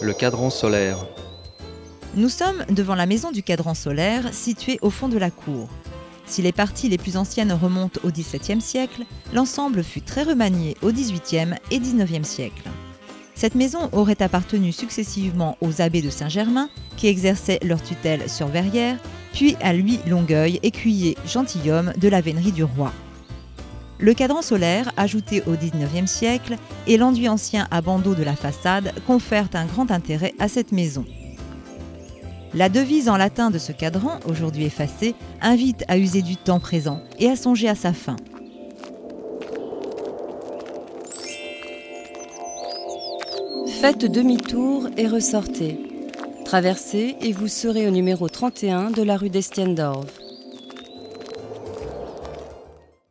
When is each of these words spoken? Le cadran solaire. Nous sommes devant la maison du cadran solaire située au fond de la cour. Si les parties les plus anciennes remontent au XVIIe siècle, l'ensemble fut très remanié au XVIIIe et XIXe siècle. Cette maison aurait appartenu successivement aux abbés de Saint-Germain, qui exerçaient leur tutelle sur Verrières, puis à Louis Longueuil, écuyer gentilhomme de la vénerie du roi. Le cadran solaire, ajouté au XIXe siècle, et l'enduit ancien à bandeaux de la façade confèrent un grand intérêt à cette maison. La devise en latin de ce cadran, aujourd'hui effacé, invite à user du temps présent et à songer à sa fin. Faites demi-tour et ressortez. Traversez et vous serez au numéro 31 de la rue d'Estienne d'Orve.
Le 0.00 0.12
cadran 0.12 0.48
solaire. 0.48 1.06
Nous 2.14 2.28
sommes 2.28 2.64
devant 2.70 2.94
la 2.94 3.06
maison 3.06 3.32
du 3.32 3.42
cadran 3.42 3.74
solaire 3.74 4.32
située 4.32 4.78
au 4.80 4.90
fond 4.90 5.08
de 5.08 5.18
la 5.18 5.30
cour. 5.32 5.68
Si 6.24 6.40
les 6.40 6.52
parties 6.52 6.88
les 6.88 6.98
plus 6.98 7.16
anciennes 7.16 7.52
remontent 7.52 8.00
au 8.04 8.10
XVIIe 8.10 8.60
siècle, 8.60 9.02
l'ensemble 9.32 9.82
fut 9.82 10.02
très 10.02 10.22
remanié 10.22 10.76
au 10.82 10.92
XVIIIe 10.92 11.56
et 11.72 11.80
XIXe 11.80 12.26
siècle. 12.26 12.62
Cette 13.34 13.56
maison 13.56 13.88
aurait 13.92 14.22
appartenu 14.22 14.70
successivement 14.70 15.56
aux 15.60 15.82
abbés 15.82 16.02
de 16.02 16.10
Saint-Germain, 16.10 16.70
qui 16.96 17.08
exerçaient 17.08 17.60
leur 17.62 17.82
tutelle 17.82 18.30
sur 18.30 18.46
Verrières, 18.46 18.98
puis 19.32 19.56
à 19.60 19.72
Louis 19.72 19.98
Longueuil, 20.06 20.60
écuyer 20.62 21.16
gentilhomme 21.26 21.92
de 21.96 22.08
la 22.08 22.20
vénerie 22.20 22.52
du 22.52 22.62
roi. 22.62 22.92
Le 24.00 24.14
cadran 24.14 24.42
solaire, 24.42 24.92
ajouté 24.96 25.42
au 25.46 25.52
XIXe 25.52 26.10
siècle, 26.10 26.56
et 26.86 26.96
l'enduit 26.96 27.28
ancien 27.28 27.66
à 27.70 27.80
bandeaux 27.80 28.14
de 28.14 28.22
la 28.22 28.36
façade 28.36 28.92
confèrent 29.06 29.48
un 29.54 29.66
grand 29.66 29.90
intérêt 29.90 30.34
à 30.38 30.48
cette 30.48 30.70
maison. 30.70 31.04
La 32.54 32.68
devise 32.68 33.08
en 33.08 33.16
latin 33.16 33.50
de 33.50 33.58
ce 33.58 33.72
cadran, 33.72 34.20
aujourd'hui 34.26 34.64
effacé, 34.64 35.14
invite 35.42 35.84
à 35.88 35.98
user 35.98 36.22
du 36.22 36.36
temps 36.36 36.60
présent 36.60 37.02
et 37.18 37.28
à 37.28 37.36
songer 37.36 37.68
à 37.68 37.74
sa 37.74 37.92
fin. 37.92 38.16
Faites 43.80 44.06
demi-tour 44.06 44.88
et 44.96 45.06
ressortez. 45.06 45.78
Traversez 46.44 47.16
et 47.20 47.32
vous 47.32 47.48
serez 47.48 47.86
au 47.86 47.90
numéro 47.90 48.28
31 48.28 48.90
de 48.90 49.02
la 49.02 49.16
rue 49.16 49.30
d'Estienne 49.30 49.74
d'Orve. 49.74 50.08